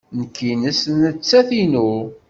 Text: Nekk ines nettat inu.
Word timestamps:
Nekk 0.17 0.37
ines 0.51 0.81
nettat 1.01 1.49
inu. 1.63 1.89